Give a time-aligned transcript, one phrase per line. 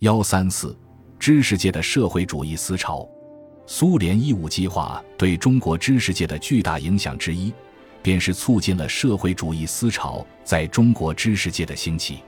[0.00, 0.78] 幺三四，
[1.18, 3.04] 知识界的社会主义思潮。
[3.66, 7.52] 苏联义务计划对中国知识界的巨大影响之一，
[8.00, 12.20] 便是促进了社会主义思潮在中国知识界的兴起。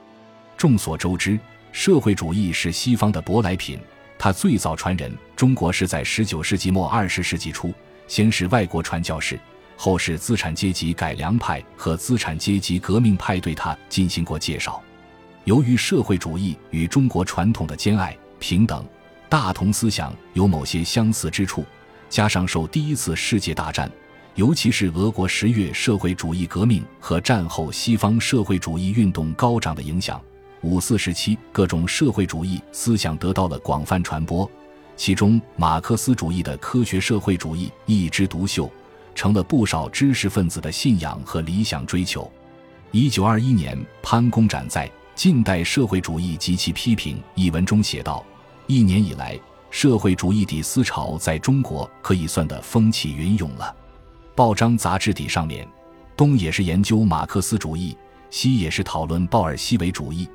[0.56, 1.38] 众所周知，
[1.70, 3.78] 社会主义是西方的舶来品，
[4.18, 7.72] 它最早传人中国是在十九世纪末二十世纪初，
[8.08, 9.38] 先是外国传教士，
[9.76, 14.82] 后是资产阶级改良派和资产阶级革命派对它进行过介绍。
[15.44, 18.84] 由于社会主义与中国传统的兼爱、平等。
[19.28, 21.64] 大同思想有某些相似之处，
[22.08, 23.88] 加上受第一次世界大战，
[24.34, 30.20] 尤其是俄国十月社会主义革命和战后西方社会主义运动高涨的影响，
[30.62, 34.50] 五四时期各种社会主义思想得到了广泛传播，
[34.96, 38.68] 其中马克思主义的科学社会主义一枝独秀，
[39.14, 42.28] 成了不少知识分子的信仰和理想追求。
[42.90, 44.88] 一九二一年，潘公展在
[45.20, 48.24] 《近代社会主义及其批评》一文中写道。
[48.66, 49.38] 一年以来，
[49.70, 53.76] 社会主义底思潮在中国可以算得风起云涌了。
[54.34, 55.68] 报章杂志底上面，
[56.16, 57.94] 东也是研究马克思主义，
[58.30, 60.26] 西也是讨论鲍尔西维主义。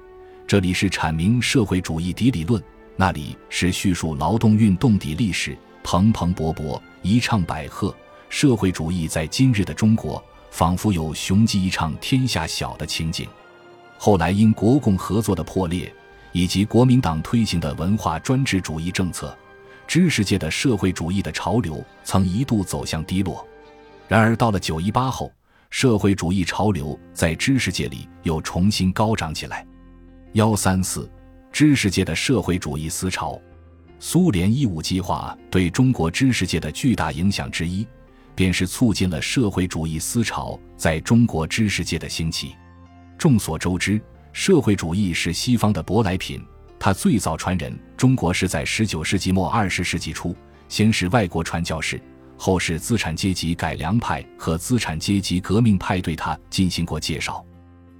[0.45, 2.63] 这里是阐明社会主义底理论，
[2.95, 7.91] 那里是叙述劳动运动底历史，蓬蓬勃勃，一唱百和。
[8.29, 13.27] 社会主义在今日的中国，仿佛有雄鸡一唱天下晓的情景。
[14.05, 15.91] 后来因国共合作的破裂。
[16.31, 19.35] 以及国民党推行的文化专制主义政策，
[19.87, 23.47] 知识界的社会主义的潮流曾一度走向低落。
[24.07, 25.31] 然而到了九一八后，
[25.69, 29.65] 社会主义潮流在知识界里又重新高涨起来。
[30.33, 31.09] 幺三四，
[31.53, 33.41] 知识界的社会主义思潮。
[33.99, 37.87] 苏联一五计划对中国知识界的巨大影响之一，
[38.35, 42.53] 便是促进了社会主义思潮在中国知识界的兴起。
[43.17, 44.01] 众所周知。
[44.33, 46.43] 社会主义是西方的舶来品，
[46.77, 50.35] 它最早传人中国是在十九世纪末二十世纪初，
[50.67, 52.01] 先是外国传教士，
[52.35, 57.41] 后是资产阶级改良派和资产阶级革命派对它进行过介绍。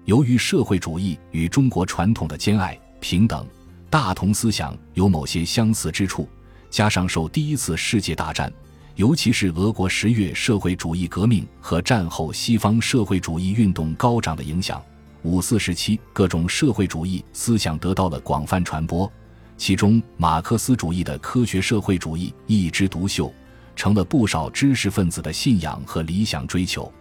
[0.03, 3.47] 由于社会主义与中国传统的兼爱、平等、
[3.89, 6.27] 大同思想有某些相似之处，
[6.69, 8.51] 加上受第一次世界大战，
[8.95, 14.83] 尤其是俄国十月社会主义革命和战后西方社会主义运动高涨的影响。
[15.25, 19.11] 五四时期，各种社会主义思想得到了广泛传播，
[19.57, 23.33] 其中马克思主义的科学社会主义一枝独秀，
[23.75, 26.93] 成了不少知识分子的信仰和理想追求。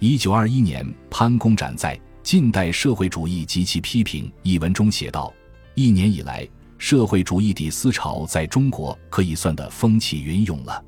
[0.00, 5.32] 一九二一年，潘公展在《近代社会主义及其批评》一文中写道
[5.74, 6.46] ：“一年以来，
[6.76, 10.84] 社会主义底思潮在中国可以算得风起云涌了。”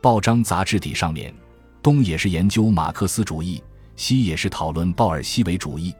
[0.00, 1.34] 报章杂志底上面，
[1.82, 3.60] 东也是研究马克思主义，
[3.96, 5.92] 西也是讨论鲍尔西维主义。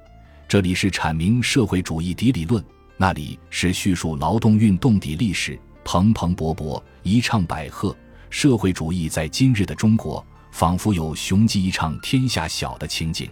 [0.50, 2.60] 这里是阐明社会主义底理论，
[2.96, 7.96] 那里是叙述劳动运动底历史，蓬蓬勃勃，一唱百和。
[8.30, 13.30] 社会主义在今日的中国，仿佛有雄鸡一唱天下晓的情景。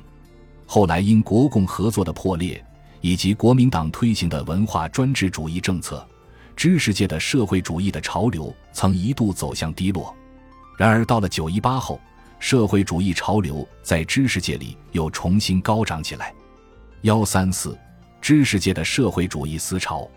[0.65, 2.65] 后来因国共合作的破裂，
[3.01, 6.07] 以及国民党推行的文化专制主义政策，
[6.55, 10.15] 知识界的社会主义的潮流曾一度走向低落。
[10.77, 12.01] 然而到了九一八后，
[12.39, 16.33] 社会主义潮流在知识界里又重新高涨起来。
[17.03, 17.79] 幺三四，
[18.21, 20.11] 知识界的社会主义思潮。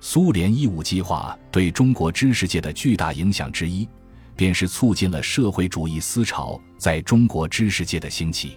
[0.00, 3.88] 苏联一五计划对中国知识界的巨大影响之一，
[4.36, 8.56] 便是促进了社会主义思潮在中国知识界的兴起。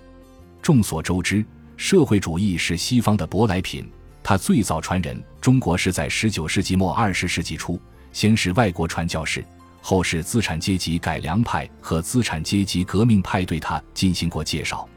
[0.61, 1.43] 众所周知，
[1.75, 3.89] 社会主义是西方的舶来品，
[4.21, 7.81] 它最早传人中国是在十九世纪末二十世纪初，
[8.11, 9.43] 先是外国传教士，
[9.81, 14.87] 后是资产阶级改良派和资产阶级革命派对它进行过介绍。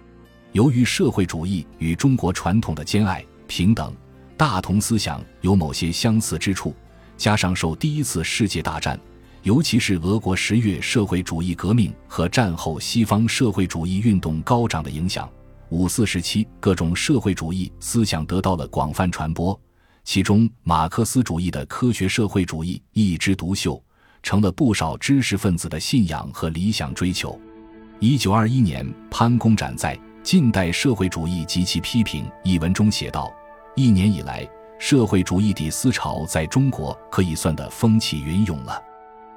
[0.56, 3.94] 由于社会主义与中国传统的兼爱、平等、
[4.38, 6.74] 大同思想有某些相似之处，
[7.18, 8.98] 加上受第一次世界大战，
[9.42, 15.28] 尤其是俄国十月社会主义革命和战后西方社会主义运动高涨的影响，
[15.68, 19.60] 五四时期各种社会主义思想得到了广泛传播，
[20.04, 23.78] 其中马克思主义的科学社会主义一枝独秀，
[24.22, 27.38] 成了不少知识分子的信仰和理想追求。
[28.00, 29.94] 一九二一年，潘公展在。
[30.26, 33.32] 近代社会主义及其批评一文中写道
[33.76, 34.44] ：“一年以来，
[34.76, 38.82] 社会主义底思潮在中国可以算得风起云涌了。”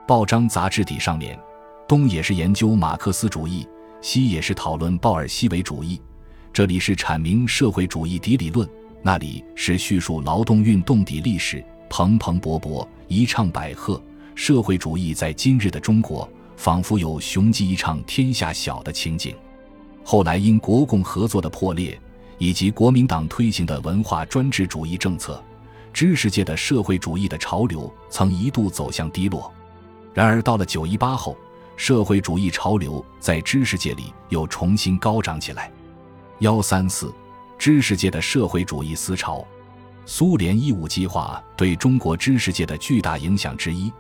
[0.07, 1.39] 报章杂志底上面，
[1.88, 3.69] 东也是研究马克思主义，
[4.01, 6.01] 西也是讨论鲍尔西维主义。
[6.51, 8.68] 这里是阐明社会主义底理论，
[9.03, 14.01] 那里是叙述劳动运动底历史，蓬蓬勃勃，一唱百和。
[14.33, 16.27] 社会主义在今日的中国，
[16.57, 19.36] 仿佛有雄鸡一唱天下晓的情景。
[20.04, 22.00] 后来因国共合作的破裂，
[22.38, 25.44] 以及国民党推行的文化专制主义政策，
[25.94, 29.51] 知识界的社会主义的潮流曾一度走向低落。
[30.13, 31.38] 然而，到了九一八后，
[31.78, 35.72] 社会主义潮流在知识界里又重新高涨起来。
[36.40, 37.13] 幺三四，
[37.57, 39.46] 知识界的社会主义思潮。
[40.06, 43.92] 苏联义务计划对中国知识界的巨大影响之一，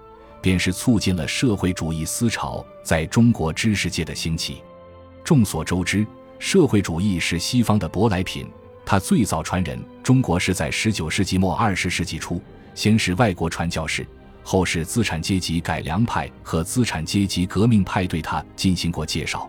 [0.41, 4.63] 便是促进了社会主义思潮在中国知识界的兴起。
[5.29, 6.03] 众所周知，
[6.39, 8.47] 社会主义是西方的舶来品，
[8.83, 12.41] 它最早传人中国是在十九世纪末二十世纪初，
[12.73, 14.03] 先是外国传教士，
[14.41, 19.47] 后是资产阶级改良派和资产阶级革命派对它进行过介绍。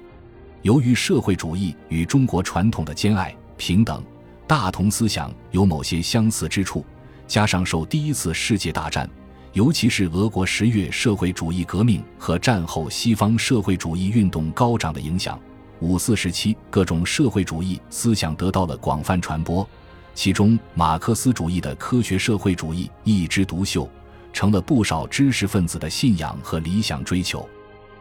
[0.60, 4.04] 由于社会主义与中国传统的兼爱、平等。
[4.46, 6.84] 大同思想有某些相似之处，
[7.26, 9.08] 加上受第一次世界大战，
[9.54, 15.40] 尤其是俄国十月社会主义革命和战后西方社会主义运动高涨的影响，
[15.80, 19.66] 五四时期各种社会主义思想得到了广泛传播，
[20.14, 23.88] 其中马克思主义的科学社会主义一枝独秀，
[24.32, 27.48] 成了不少知识分子的信仰和理想追求。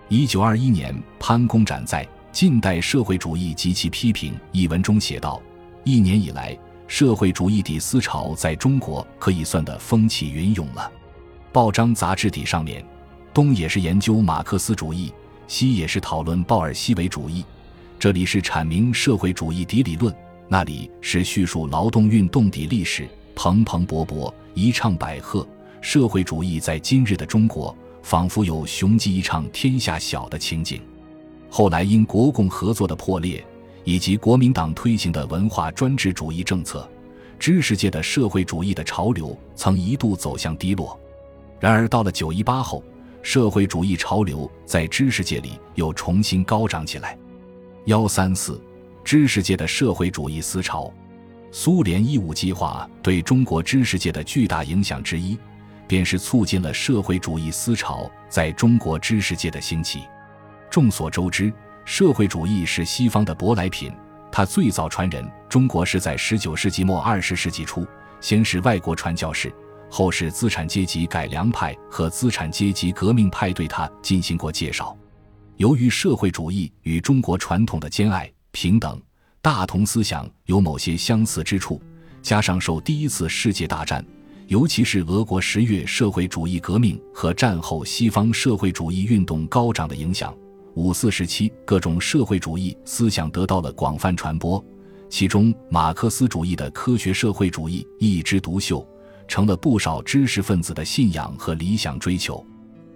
[0.09, 2.03] 一九二一年，潘公展在
[2.33, 5.41] 《近代社会主义及其批评》一文中写道。
[5.85, 10.91] 一年以来，社会主义底思潮在中国可以算得风起云涌了。
[11.53, 12.85] 报章杂志底上面，
[13.33, 15.13] 东也是研究马克思主义，
[15.47, 17.45] 西也是讨论鲍尔西维主义。
[17.99, 20.15] 这里是阐明社会主义底理论，
[20.47, 23.05] 那里是叙述劳动运动底历史，
[23.35, 25.45] 蓬蓬勃勃，一唱百和。
[25.81, 30.79] 社会主义在今日的中国，仿佛有雄鸡一唱天下小的情景。
[31.49, 33.45] 后来因国共合作的破裂。
[33.85, 36.87] 以及国民党推行的文化专制主义政策，
[37.39, 40.99] 知识界的社会主义的潮流曾一度走向低落。
[41.59, 42.83] 然而，到了九一八后，
[43.23, 47.17] 社会主义潮流在知识界里又重新高涨起来。
[47.85, 48.61] 幺三四，
[49.03, 50.93] 知识界的社会主义思潮。
[51.51, 55.37] 苏联一五计划对中国知识界的巨大影响之一，
[55.87, 60.01] 便是促进了社会主义思潮在中国知识界的兴起。
[60.69, 61.51] 众所周知。
[61.85, 63.91] 社会主义是西方的舶来品，
[64.31, 67.83] 它最早传人中国是在十九世纪末二十世纪初，
[68.21, 69.51] 先是外国传教士，
[69.89, 74.95] 后是资产阶级改良派和资产阶级革命派对它进行过介绍。
[75.59, 78.97] 由于社会主义与中国传统的兼爱、平等、
[79.41, 81.81] 大同思想有某些相似之处，
[82.21, 84.03] 加上受第一次世界大战，
[84.47, 90.33] 尤其是俄国十月社会主义革命和战后西方社会主义运动高涨的影响。
[90.75, 94.63] 五四时期，各种社会主义思想得到了广泛传播，
[95.09, 98.87] 其中马克思主义的科学社会主义一枝独秀，
[99.27, 102.41] 成了不少知识分子的信仰和理想追求。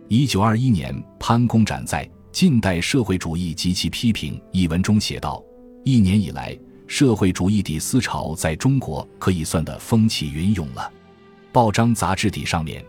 [0.07, 5.41] 一九二一年，潘公展在《近代社会主义及其批评》一文中写道
[5.85, 6.57] ：“一年以来，
[6.87, 10.91] 社会主义底思潮在中国可以算得风起云涌了。”
[11.53, 12.83] 报章杂志底上面，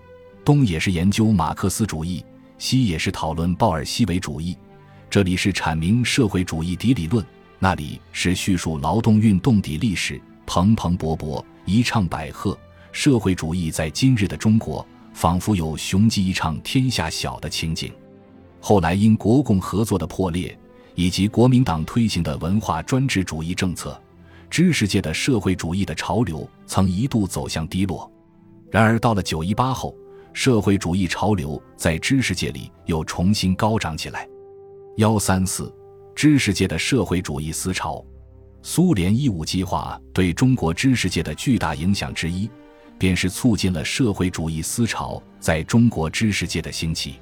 [0.46, 2.24] 东也是研究马克思主义，
[2.56, 4.56] 西也是讨论鲍尔西维主义。
[5.10, 7.22] 这里是阐明社会主义底理论，
[7.58, 12.58] 那里是叙述劳动运动底历史，蓬蓬勃勃，一唱百和。
[12.92, 17.92] 社会主义在今日的中国，仿佛有雄鸡一唱天下小的情景。
[18.66, 20.58] 后来因国共合作的破裂，
[20.94, 24.00] 以及国民党推行的文化专制主义政策，
[24.48, 28.10] 知识界的社会主义的潮流曾一度走向低落。
[28.70, 29.94] 然而到了九一八后，
[30.32, 34.26] 社会主义潮流在知识界里又重新高涨起来。
[34.96, 35.70] 幺三四，
[36.14, 38.02] 知识界的社会主义思潮。
[38.62, 42.48] 苏联一五计划对中国知识界的巨大影响之一，
[42.96, 47.16] 便是促进了社会主义思潮在中国知识界的兴起。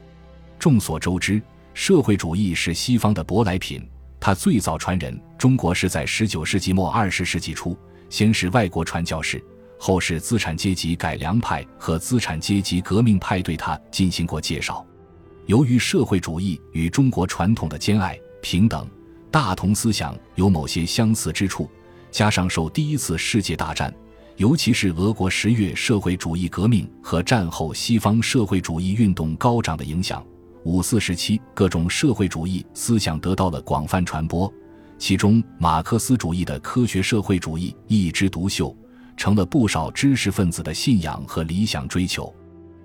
[0.62, 1.42] 众所周知，
[1.75, 3.85] 社会主义是西方的舶来品，
[4.21, 7.76] 它最早传人中国是在十九世纪末二十世纪初，
[8.09, 9.45] 先是外国传教士，
[9.76, 14.87] 后是资产阶级改良派和资产阶级革命派对它进行过介绍。
[15.47, 18.88] 由于社会主义与中国传统的兼爱、平等、
[19.33, 21.69] 大同思想有某些相似之处，
[22.12, 23.92] 加上受第一次世界大战，
[24.37, 30.25] 尤其是俄国十月社会主义革命和战后西方社会主义运动高涨的影响，
[30.64, 34.52] 五四时期各种社会主义思想得到了广泛传播，
[34.99, 38.75] 其中马克思主义的科学社会主义一枝独秀，
[39.16, 42.33] 成了不少知识分子的信仰和理想追求。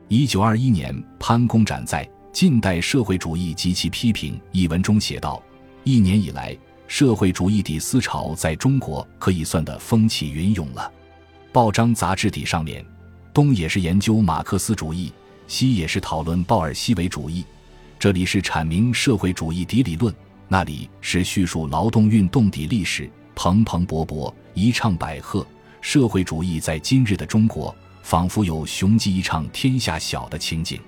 [0.07, 2.09] 一九二一年，潘公展在。
[2.33, 5.41] 近代社会主义及其批评一文中写道：
[5.83, 6.55] 一年以来，
[6.87, 10.91] 社会主义底思潮在中国可以算得风起云涌了。
[11.51, 12.85] 报章杂志底上面，
[13.33, 15.11] 东也是研究马克思主义，
[15.47, 17.43] 西也是讨论鲍尔西维主义。
[17.99, 20.13] 这里是阐明社会主义底理论，
[20.47, 25.45] 那里是叙述劳动运动底历史，蓬蓬勃勃，一唱百和。
[25.81, 30.79] 社会主义在今日的中国，仿佛有雄鸡一唱天下晓的情景。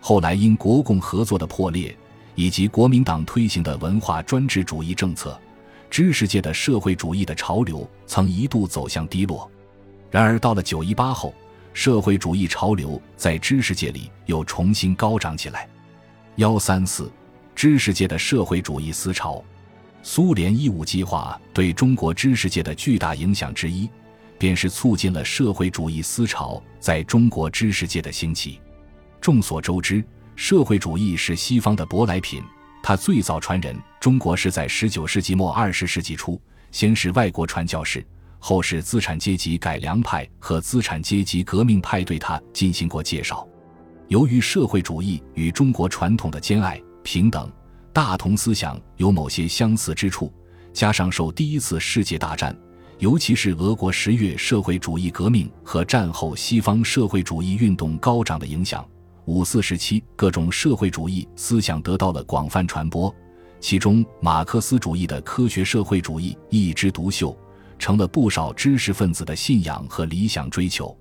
[0.00, 1.94] 后来因国共合作的破裂，
[2.34, 5.38] 以及国民党推行的文化专制主义政策，
[5.90, 9.50] 知识界的社会主义的潮流曾一度走向低落。
[10.10, 11.34] 然而到了九一八后，
[11.74, 15.68] 社会主义潮流在知识界里又重新高涨起来。
[16.38, 17.10] 幺三四，
[17.52, 19.44] 知识界的社会主义思潮。
[20.04, 23.90] 苏联义务计划对中国知识界的巨大影响之一，
[24.38, 28.60] 便是促进了社会主义思潮在中国知识界的兴起。
[29.20, 30.04] 众所周知，
[30.36, 32.40] 社会主义是西方的舶来品，
[32.84, 36.40] 它最早传人中国是在十九世纪末二十世纪初，
[36.70, 38.06] 先是外国传教士，
[38.38, 43.44] 后是资产阶级改良派和资产阶级革命派对它进行过介绍。
[44.08, 47.50] 由于社会主义与中国传统的兼爱、平等。
[47.92, 50.32] 大同思想有某些相似之处，
[50.72, 52.56] 加上受第一次世界大战，
[52.98, 58.86] 尤其是俄国十月社会主义革命和战后西方社会主义运动高涨的影响，
[59.24, 63.12] 五四时期各种社会主义思想得到了广泛传播，
[63.58, 67.36] 其中马克思主义的科学社会主义一枝独秀，
[67.80, 70.96] 成了不少知识分子的信仰和理想追求。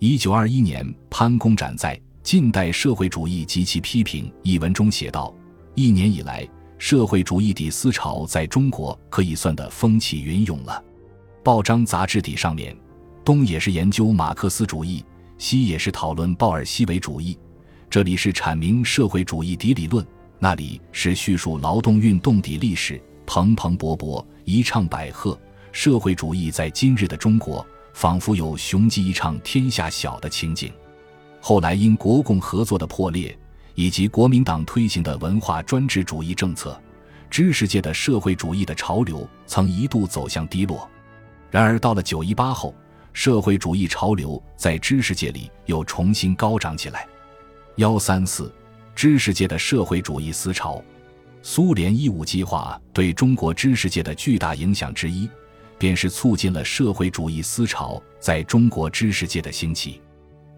[0.00, 5.34] 一九二一年，潘公展在《近代社会主义及其批评》一文中写道。
[5.74, 6.48] 一年以来，
[6.78, 10.82] 社会主义底思潮在中国可以算得风起云涌了。
[11.42, 12.76] 报章杂志底上面，
[13.24, 15.04] 东也是研究马克思主义，
[15.36, 17.36] 西也是讨论鲍尔西维主义。
[17.90, 20.06] 这里是阐明社会主义底理论，
[20.38, 25.38] 那里是叙述劳动运动底历史，蓬蓬勃勃，一唱百和。
[25.72, 30.72] 社会主义在今日的中国，仿佛有雄鸡一唱天下晓的情景。
[31.42, 33.36] 后来因国共合作的破裂。
[33.74, 36.78] 以及国民党推行的文化专制主义政策，
[37.30, 40.86] 知识界的社会主义的潮流曾一度走向低落。
[41.50, 42.74] 然而到了九一八后，
[43.14, 47.06] 社会主义潮流在知识界里又重新高涨起来。
[47.76, 48.52] 幺三四，
[48.94, 50.82] 知识界的社会主义思潮。
[51.42, 55.28] 苏联一五计划对中国知识界的巨大影响之一，
[55.78, 60.00] 便是促进了社会主义思潮在中国知识界的兴起。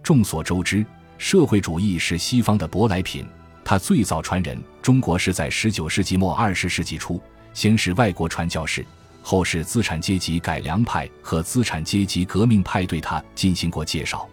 [0.04, 0.86] 众所周知。
[1.16, 3.24] 社会主义是西方的舶来品，
[3.64, 7.20] 它最早传人中国是在十九世纪末二十世纪初，
[7.54, 8.84] 先是外国传教士，
[9.22, 14.28] 后是资产阶级改良派和资产阶级革命派对它进行过介绍。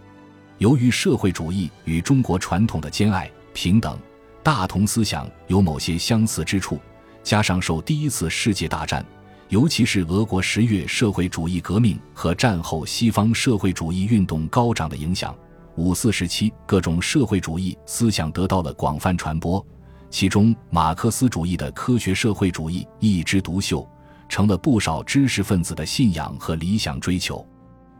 [0.58, 3.98] 由于社会主义与中国传统的兼爱、平等、
[4.42, 6.78] 大同思想有某些相似之处，
[7.22, 9.04] 加上受第一次世界大战，
[9.48, 15.34] 尤其是俄国十月社会主义革命和战后西方社会主义运动高涨的影响。
[15.76, 19.64] 五四时期，各种社会主义思想得到了广泛传播，
[20.10, 23.88] 其中马克思主义的科学社会主义一枝独秀，
[24.28, 27.46] 成了不少知识分子的信仰和理想追求。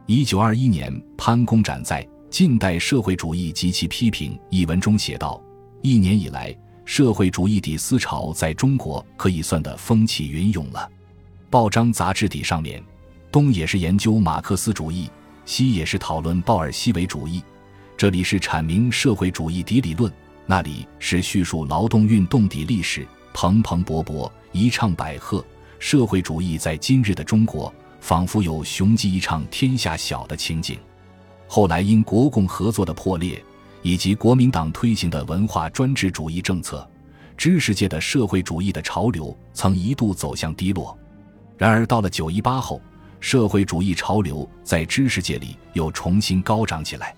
[0.05, 5.41] 一九二一年，潘公展在《近代社会主义及其批评》一文中写道
[5.81, 10.89] ：“一年以来，社会主义底思潮在中国可以算得风起云涌了。”
[11.49, 12.83] 报章杂志底上面，
[13.31, 15.09] 东也是研究马克思主义，
[15.45, 17.41] 西也是讨论鲍尔西维主义。
[18.03, 20.11] 这里是阐明社会主义底理论，
[20.45, 25.41] 那里是叙述劳动运动底历史，蓬蓬勃勃，一唱百和。
[25.79, 30.77] 社会主义在今日的中国，仿佛有雄鸡一唱天下晓的情景。
[31.47, 33.41] 后来因国共合作的破裂，
[33.81, 36.85] 以及国民党推行的文化专制主义政策，
[37.37, 40.93] 知识界的社会主义的潮流曾一度走向低落。
[41.57, 42.81] 然而到了九一八后，
[43.21, 47.15] 社会主义潮流在知识界里又重新高涨起来。